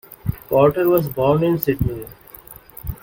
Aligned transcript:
Porter 0.49 0.89
was 0.89 1.07
born 1.07 1.43
in 1.43 1.59
Sydney. 1.59 2.07